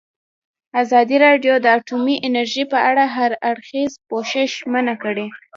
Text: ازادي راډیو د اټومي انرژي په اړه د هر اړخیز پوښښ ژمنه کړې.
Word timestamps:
ازادي 0.81 1.17
راډیو 1.25 1.53
د 1.61 1.65
اټومي 1.77 2.15
انرژي 2.27 2.63
په 2.71 2.77
اړه 2.89 3.03
د 3.07 3.11
هر 3.15 3.31
اړخیز 3.49 3.91
پوښښ 4.09 4.33
ژمنه 4.61 4.93
کړې. 5.03 5.27